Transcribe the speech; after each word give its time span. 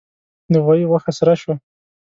د 0.51 0.53
غوايي 0.63 0.85
غوښه 0.89 1.11
سره 1.19 1.33
شوه. 1.41 1.55